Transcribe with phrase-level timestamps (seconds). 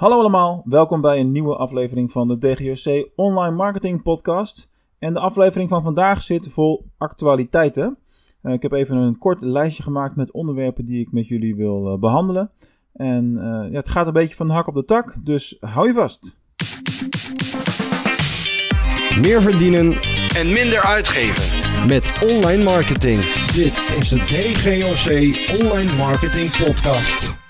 [0.00, 4.68] Hallo allemaal, welkom bij een nieuwe aflevering van de DGOC Online Marketing Podcast.
[4.98, 7.98] En de aflevering van vandaag zit vol actualiteiten.
[8.42, 11.92] Uh, ik heb even een kort lijstje gemaakt met onderwerpen die ik met jullie wil
[11.92, 12.50] uh, behandelen.
[12.92, 15.86] En uh, ja, het gaat een beetje van de hak op de tak, dus hou
[15.86, 16.38] je vast.
[19.20, 19.92] Meer verdienen
[20.36, 21.88] en minder uitgeven.
[21.88, 23.20] met online marketing.
[23.54, 25.06] Dit is de DGOC
[25.62, 27.48] Online Marketing Podcast.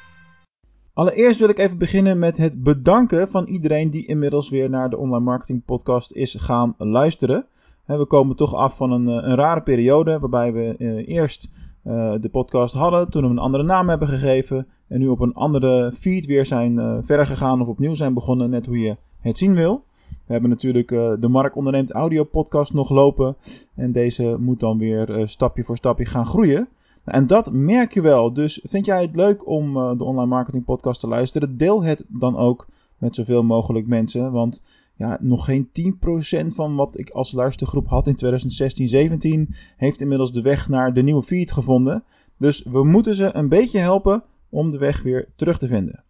[0.95, 4.97] Allereerst wil ik even beginnen met het bedanken van iedereen die inmiddels weer naar de
[4.97, 7.47] Online Marketing Podcast is gaan luisteren.
[7.87, 11.53] We komen toch af van een, een rare periode waarbij we eerst
[12.21, 15.93] de podcast hadden, toen we een andere naam hebben gegeven en nu op een andere
[15.93, 19.85] feed weer zijn verder gegaan of opnieuw zijn begonnen, net hoe je het zien wil.
[20.27, 23.37] We hebben natuurlijk de Mark Onderneemt Audio podcast nog lopen.
[23.75, 26.69] En deze moet dan weer stapje voor stapje gaan groeien.
[27.11, 28.33] En dat merk je wel.
[28.33, 31.57] Dus vind jij het leuk om uh, de Online Marketing Podcast te luisteren?
[31.57, 32.67] Deel het dan ook
[32.99, 34.33] met zoveel mogelijk mensen.
[34.33, 34.63] Want
[34.97, 35.69] ja, nog geen
[36.45, 41.03] 10% van wat ik als luistergroep had in 2016-17 heeft inmiddels de weg naar de
[41.03, 42.05] nieuwe feed gevonden.
[42.37, 46.05] Dus we moeten ze een beetje helpen om de weg weer terug te vinden.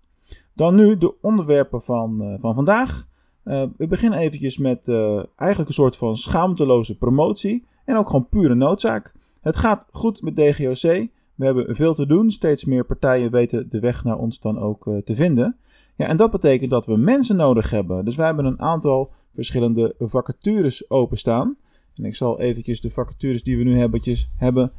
[0.54, 3.08] Dan nu de onderwerpen van, van vandaag.
[3.44, 4.88] Uh, we beginnen eventjes met
[5.36, 9.14] eigenlijk een soort van schaamteloze promotie en ook gewoon pure noodzaak.
[9.40, 11.08] Het gaat goed met DGOC.
[11.34, 12.30] We hebben veel te doen.
[12.30, 15.56] Steeds meer partijen weten de weg naar ons dan ook uh, te vinden.
[15.96, 18.04] Ja, en dat betekent dat we mensen nodig hebben.
[18.04, 21.56] Dus wij hebben een aantal verschillende vacatures openstaan.
[21.94, 24.00] En ik zal eventjes de vacatures die we nu hebben,
[24.36, 24.72] hebben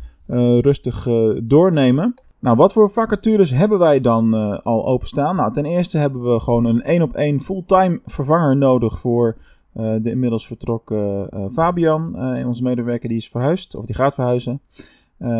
[0.61, 1.07] rustig
[1.43, 2.13] doornemen.
[2.39, 5.35] Nou, wat voor vacatures hebben wij dan al openstaan?
[5.35, 9.37] Nou, ten eerste hebben we gewoon een één op één fulltime vervanger nodig voor
[9.75, 14.61] uh, de inmiddels vertrokken uh, Fabian, onze medewerker die is verhuisd, of die gaat verhuizen.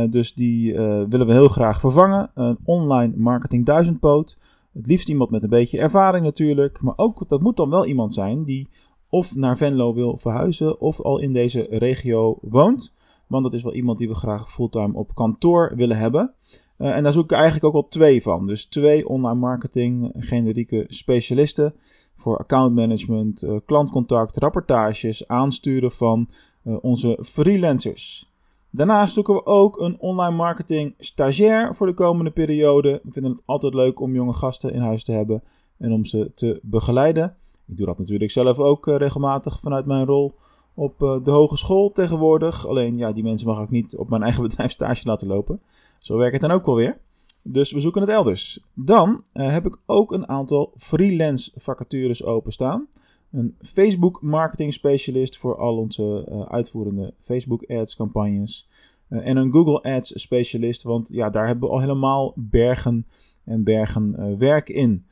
[0.10, 0.74] dus die
[1.10, 2.32] willen we heel graag vervangen.
[2.34, 4.38] Een online marketing duizendpoot.
[4.74, 6.82] Het liefst iemand met een beetje ervaring natuurlijk.
[6.82, 8.68] Maar ook, dat moet dan wel iemand zijn die
[9.10, 12.94] of naar Venlo wil verhuizen of al in deze regio woont.
[13.28, 16.34] Want dat is wel iemand die we graag fulltime op kantoor willen hebben.
[16.78, 18.46] Uh, en daar zoek ik eigenlijk ook al twee van.
[18.46, 21.74] Dus twee online marketing generieke specialisten
[22.22, 26.28] voor accountmanagement, uh, klantcontact, rapportages, aansturen van
[26.64, 28.30] uh, onze freelancers.
[28.70, 33.00] Daarnaast zoeken we ook een online marketing stagiair voor de komende periode.
[33.04, 35.44] We vinden het altijd leuk om jonge gasten in huis te hebben
[35.78, 37.36] en om ze te begeleiden.
[37.68, 40.34] Ik doe dat natuurlijk zelf ook regelmatig vanuit mijn rol
[40.74, 42.68] op de hogeschool tegenwoordig.
[42.68, 45.60] Alleen ja, die mensen mag ik niet op mijn eigen bedrijf stage laten lopen.
[46.00, 46.98] Zo werkt het dan ook wel weer.
[47.44, 48.60] Dus we zoeken het elders.
[48.74, 52.88] Dan uh, heb ik ook een aantal freelance vacatures openstaan.
[53.32, 58.70] Een Facebook marketing specialist voor al onze uh, uitvoerende Facebook ads campagnes.
[59.10, 63.08] Uh, en een Google ads specialist, want ja, daar hebben we al helemaal bergen
[63.44, 65.06] en bergen werk in.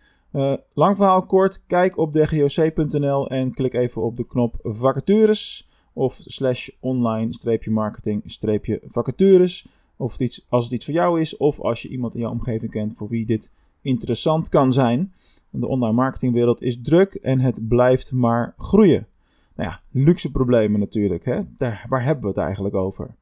[0.74, 6.70] lang verhaal kort, kijk op dgoc.nl en klik even op de knop vacatures of slash
[6.80, 9.68] online-marketing-vacatures.
[10.00, 12.32] Of het iets, als het iets voor jou is, of als je iemand in jouw
[12.32, 13.52] omgeving kent voor wie dit
[13.82, 15.14] interessant kan zijn.
[15.50, 19.08] De online marketingwereld is druk en het blijft maar groeien.
[19.56, 21.26] Nou ja, luxe problemen natuurlijk.
[21.26, 21.40] Hè?
[21.58, 23.16] Daar, waar hebben we het eigenlijk over?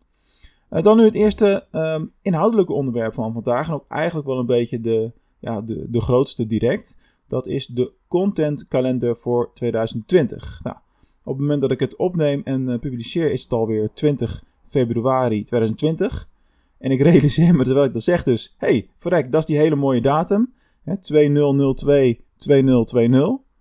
[0.70, 3.68] Uh, dan nu het eerste um, inhoudelijke onderwerp van vandaag.
[3.68, 6.98] En ook eigenlijk wel een beetje de, ja, de, de grootste direct.
[7.28, 10.60] Dat is de contentkalender voor 2020.
[10.64, 10.76] Nou,
[11.24, 15.44] op het moment dat ik het opneem en uh, publiceer is het alweer 20 februari
[15.44, 16.28] 2020.
[16.80, 19.76] En ik realiseer me terwijl ik dat zeg dus, hey, verrek, dat is die hele
[19.76, 20.54] mooie datum.
[20.84, 20.98] Hè, 2002-2020.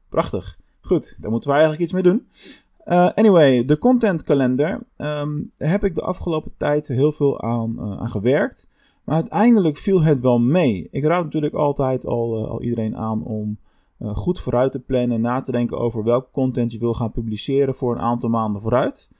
[0.09, 0.59] Prachtig.
[0.81, 2.27] Goed, daar moeten we eigenlijk iets mee doen.
[2.87, 4.73] Uh, anyway, de contentkalender.
[4.97, 8.69] Um, daar heb ik de afgelopen tijd heel veel aan, uh, aan gewerkt.
[9.05, 10.89] Maar uiteindelijk viel het wel mee.
[10.91, 13.59] Ik raad natuurlijk altijd al, uh, al iedereen aan om
[13.99, 15.21] goed vooruit te plannen.
[15.21, 19.11] Na te denken over welke content je wil gaan publiceren voor een aantal maanden vooruit.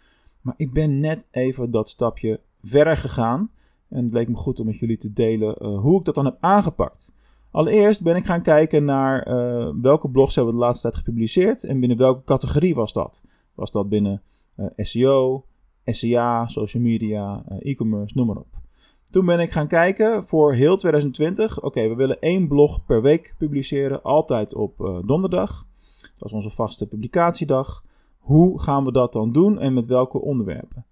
[0.41, 3.51] Maar ik ben net even dat stapje verder gegaan.
[3.89, 6.25] En het leek me goed om met jullie te delen uh, hoe ik dat dan
[6.25, 7.15] heb aangepakt.
[7.51, 11.65] Allereerst ben ik gaan kijken naar uh, welke blogs hebben we de laatste tijd gepubliceerd
[11.65, 13.25] en binnen welke categorie was dat.
[13.55, 14.23] Was dat binnen
[14.57, 15.45] uh, SEO,
[15.85, 18.55] SEA, social media, e-commerce, noem maar op.
[19.11, 21.63] Toen ben ik gaan kijken voor heel 2020.
[21.63, 25.67] Oké, we willen één blog per week publiceren, altijd op donderdag.
[26.15, 27.85] Dat is onze vaste publicatiedag.
[28.19, 30.85] Hoe gaan we dat dan doen en met welke onderwerpen?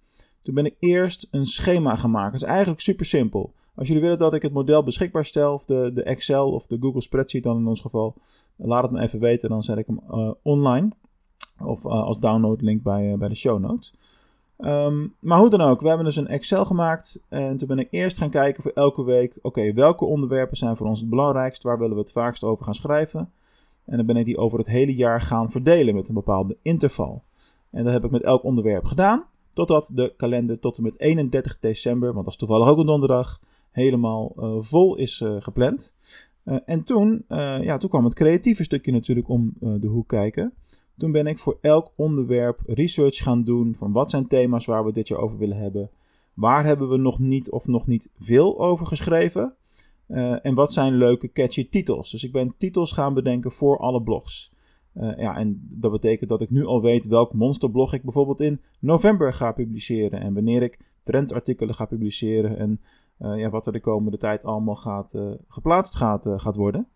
[0.44, 2.32] Toen ben ik eerst een schema maken.
[2.32, 3.52] Dat is eigenlijk super simpel.
[3.74, 6.76] Als jullie willen dat ik het model beschikbaar stel, of de, de Excel of de
[6.80, 8.14] Google Spreadsheet dan in ons geval,
[8.56, 9.48] laat het me even weten.
[9.48, 10.88] Dan zet ik hem uh, online.
[11.64, 13.94] Of uh, als downloadlink bij, bij de show notes.
[14.58, 17.22] Um, maar hoe dan ook, we hebben dus een Excel gemaakt.
[17.28, 19.38] En toen ben ik eerst gaan kijken voor elke week.
[19.42, 21.62] Oké, welke onderwerpen zijn voor ons het belangrijkst?
[21.62, 23.30] Waar willen we het vaakst over gaan schrijven?
[23.84, 27.22] En dan ben ik die over het hele jaar gaan verdelen met een bepaalde interval.
[27.70, 29.24] En dat heb ik met elk onderwerp gedaan.
[29.54, 33.40] Totdat de kalender tot en met 31 december, want dat is toevallig ook een donderdag,
[33.70, 35.94] helemaal uh, vol is uh, gepland.
[36.44, 40.52] Uh, en toen, ja, toen kwam het creatieve stukje natuurlijk om de hoek kijken.
[40.98, 44.92] Toen ben ik voor elk onderwerp research gaan doen van wat zijn thema's waar we
[44.92, 45.90] dit jaar over willen hebben.
[46.34, 49.54] Waar hebben we nog niet of nog niet veel over geschreven?
[50.42, 52.10] En wat zijn leuke catchy titels?
[52.10, 54.53] Dus ik ben titels gaan bedenken voor alle blogs.
[54.94, 58.60] Uh, ja, en dat betekent dat ik nu al weet welk monsterblog ik bijvoorbeeld in
[58.80, 60.20] november ga publiceren.
[60.20, 62.58] En wanneer ik trendartikelen ga publiceren.
[62.58, 62.80] En
[63.18, 65.14] uh, ja, wat er de komende tijd allemaal gaat,
[65.48, 66.88] geplaatst gaat, gaat worden.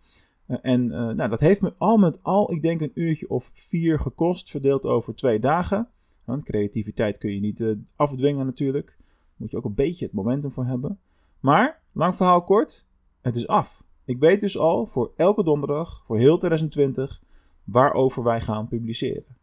[0.46, 4.50] en nou, dat heeft me al met al, ik denk, een uurtje of vier gekost.
[4.50, 5.88] Verdeeld over twee dagen.
[6.24, 8.96] Want creativiteit kun je niet afdwingen natuurlijk.
[9.36, 10.98] Moet je ook een beetje het momentum voor hebben.
[11.40, 12.86] Maar, lang verhaal kort,
[13.20, 13.84] het is af.
[14.04, 17.22] Ik weet dus al voor elke donderdag, voor heel 2020,
[17.70, 19.36] waarover wij gaan publiceren.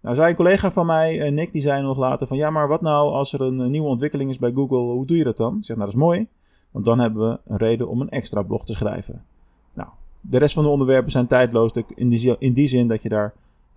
[0.00, 2.68] Nou, zei een collega van mij, eh, Nick, die zei nog later van ja, maar
[2.68, 5.56] wat nou als er een nieuwe ontwikkeling is bij Google, hoe doe je dat dan?
[5.56, 6.28] Ik zeg, nou dat is mooi,
[6.70, 9.24] want dan hebben we een reden om een extra blog te schrijven.
[9.74, 9.88] Nou,
[10.20, 13.34] de rest van de onderwerpen zijn tijdloos in die, in die zin dat je daar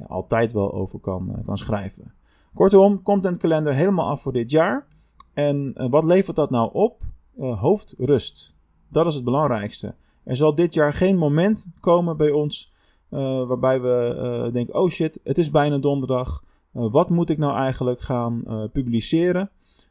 [0.07, 2.13] altijd wel over kan, uh, kan schrijven.
[2.53, 4.85] Kortom, contentkalender helemaal af voor dit jaar.
[5.33, 7.01] En wat levert dat nou op?
[7.39, 8.55] Uh, hoofdrust.
[8.89, 9.93] Dat is het belangrijkste.
[10.23, 12.71] Er zal dit jaar geen moment komen bij ons
[13.09, 16.43] waarbij we denken: oh shit, het is bijna donderdag.
[16.71, 19.49] wat moet ik nou eigenlijk gaan publiceren?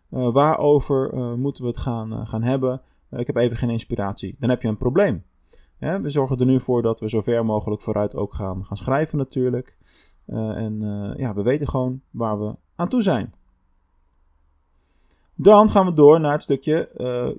[0.09, 2.81] waarover moeten we het gaan, gaan hebben?
[3.11, 4.37] ik heb even geen inspiratie.
[4.39, 5.25] Dan heb je een probleem.
[5.79, 9.19] we zorgen er nu voor dat we zo ver mogelijk vooruit ook gaan, gaan schrijven
[9.19, 9.77] natuurlijk.
[10.27, 10.81] en
[11.17, 13.33] ja, we weten gewoon waar we aan toe zijn.
[15.35, 16.89] Dan gaan we door naar het stukje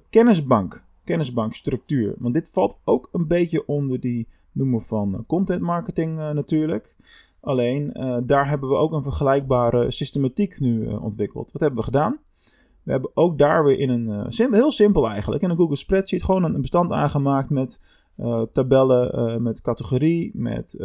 [0.10, 0.84] kennisbank.
[1.04, 2.16] Kennisbankstructuur.
[2.18, 4.28] Want dit valt ook een beetje onder die
[4.60, 6.96] noemen van eh, content marketing uh, natuurlijk.
[7.42, 7.94] Alleen
[8.26, 11.52] daar hebben we ook een vergelijkbare systematiek nu ontwikkeld.
[11.52, 12.20] Wat hebben we gedaan?
[12.84, 16.44] We hebben ook daar weer in een, heel simpel eigenlijk, in een Google Spreadsheet gewoon
[16.44, 17.80] een, bestand aangemaakt met
[18.52, 20.76] tabellen, met categorie, met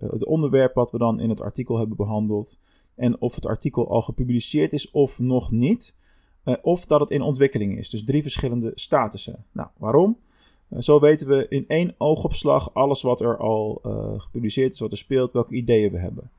[0.00, 2.58] het onderwerp wat we dan in het artikel hebben behandeld.
[2.94, 5.96] En of het artikel al gepubliceerd is of nog niet.
[6.62, 7.90] Of dat het in ontwikkeling is.
[7.90, 9.44] Dus drie verschillende statussen.
[9.52, 10.16] Nou, waarom?
[10.78, 14.98] Zo weten we in één oogopslag alles wat er al uh, gepubliceerd is, wat er
[14.98, 16.30] speelt, welke ideeën we hebben.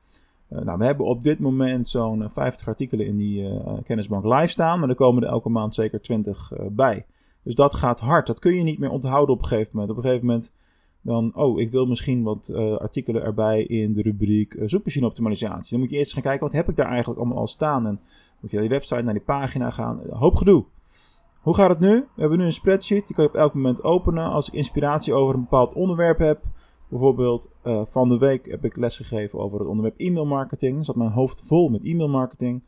[0.48, 4.88] nou, we hebben op dit moment zo'n 50 artikelen in die kennisbank live staan, maar
[4.88, 7.04] er komen er elke maand zeker 20 bij.
[7.42, 8.26] Dus dat gaat hard.
[8.26, 9.90] Dat kun je niet meer onthouden op een gegeven moment.
[9.90, 10.52] Op een gegeven moment
[11.00, 15.70] dan, oh, ik wil misschien wat artikelen erbij in de rubriek zoekmachine optimalisatie.
[15.70, 17.86] Dan moet je eerst gaan kijken, wat heb ik daar eigenlijk allemaal al staan?
[17.86, 18.00] En
[18.40, 20.00] moet je naar die website, naar die pagina gaan.
[20.10, 20.64] Hoop gedoe.
[21.46, 21.94] Hoe gaat het nu?
[22.14, 23.06] We hebben nu een spreadsheet.
[23.06, 24.24] Die kan je op elk moment openen.
[24.24, 26.40] Als ik inspiratie over een bepaald onderwerp heb.
[26.88, 30.74] Bijvoorbeeld uh, van de week heb ik lesgegeven over het onderwerp e-mail marketing.
[30.74, 32.62] Dan zat mijn hoofd vol met e-mail marketing.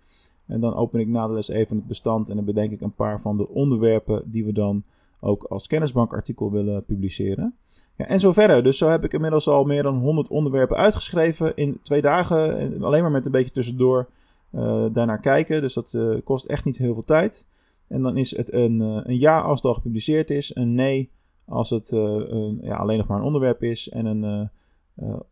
[0.47, 2.29] En dan open ik na de les even het bestand.
[2.29, 4.83] En dan bedenk ik een paar van de onderwerpen die we dan
[5.21, 7.55] ook als kennisbankartikel willen publiceren.
[7.97, 8.63] Ja, en zo verder.
[8.63, 12.83] Dus zo heb ik inmiddels al meer dan 100 onderwerpen uitgeschreven in twee dagen.
[12.83, 14.09] Alleen maar met een beetje tussendoor
[14.53, 15.61] uh, daarnaar kijken.
[15.61, 17.47] Dus dat uh, kost echt niet heel veel tijd.
[17.89, 21.11] En dan is het een, uh, een ja als het al gepubliceerd is, een nee
[21.45, 24.51] als het een, ja, alleen nog maar een onderwerp is en een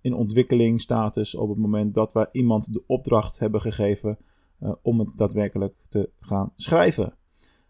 [0.01, 4.19] in ontwikkeling status op het moment dat we iemand de opdracht hebben gegeven
[4.83, 7.15] om het daadwerkelijk te gaan schrijven.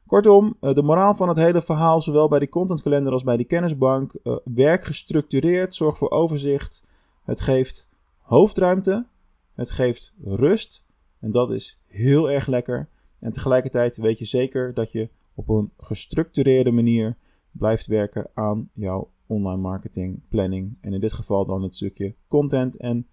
[0.07, 4.15] Kortom, de moraal van het hele verhaal, zowel bij die contentkalender als bij die kennisbank,
[4.45, 6.87] werk gestructureerd, zorg voor overzicht.
[7.25, 7.89] Het geeft
[8.23, 9.07] hoofdruimte,
[9.55, 10.85] het geeft rust
[11.21, 12.89] en dat is heel erg lekker.
[13.19, 17.17] En tegelijkertijd weet je zeker dat je op een gestructureerde manier
[17.51, 20.77] blijft werken aan jouw online marketing planning.
[20.81, 23.07] En in dit geval dan het stukje content en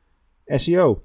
[0.45, 1.01] SEO.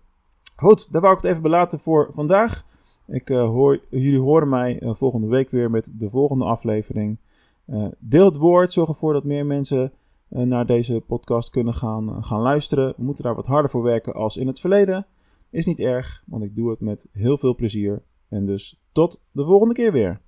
[0.57, 2.67] Goed, daar wou ik het even belaten voor vandaag.
[3.07, 7.19] Ik, uh, hoor, jullie horen mij uh, volgende week weer met de volgende aflevering.
[7.67, 9.93] Uh, deel het woord, zorg ervoor dat meer mensen
[10.28, 12.95] naar deze podcast kunnen gaan, gaan luisteren.
[12.97, 15.07] We moeten daar wat harder voor werken als in het verleden.
[15.50, 18.02] Is niet erg, want ik doe het met heel veel plezier.
[18.28, 20.20] En dus tot de volgende keer weer.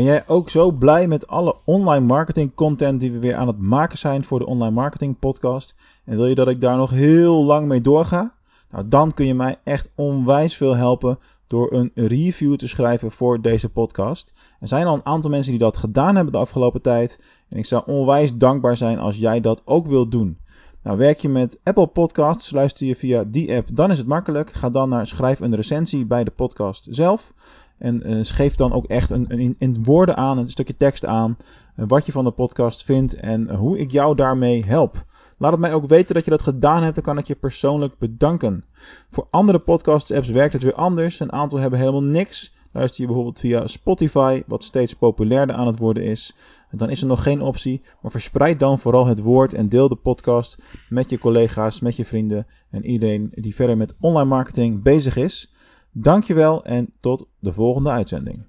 [0.00, 3.58] Ben jij ook zo blij met alle online marketing content die we weer aan het
[3.58, 5.74] maken zijn voor de Online Marketing Podcast?
[6.04, 8.34] En wil je dat ik daar nog heel lang mee doorga?
[8.70, 13.40] Nou, dan kun je mij echt onwijs veel helpen door een review te schrijven voor
[13.40, 14.32] deze podcast.
[14.60, 17.20] Er zijn al een aantal mensen die dat gedaan hebben de afgelopen tijd.
[17.48, 20.38] En ik zou onwijs dankbaar zijn als jij dat ook wilt doen.
[20.82, 24.52] Nou, werk je met Apple Podcasts, luister je via die app, dan is het makkelijk.
[24.52, 27.32] Ga dan naar schrijf een recensie bij de podcast zelf.
[27.80, 31.36] En uh, geef dan ook echt een, een, in woorden aan, een stukje tekst aan,
[31.76, 35.04] uh, wat je van de podcast vindt en hoe ik jou daarmee help.
[35.38, 37.98] Laat het mij ook weten dat je dat gedaan hebt, dan kan ik je persoonlijk
[37.98, 38.64] bedanken.
[39.10, 41.20] Voor andere podcast-apps werkt het weer anders.
[41.20, 42.54] Een aantal hebben helemaal niks.
[42.72, 46.36] Luister je bijvoorbeeld via Spotify, wat steeds populairder aan het worden is.
[46.70, 49.96] Dan is er nog geen optie, maar verspreid dan vooral het woord en deel de
[49.96, 55.16] podcast met je collega's, met je vrienden en iedereen die verder met online marketing bezig
[55.16, 55.52] is.
[55.92, 58.44] Dankjewel en tot de volgende uitzending.